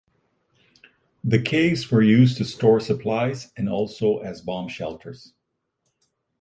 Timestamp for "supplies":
2.79-3.51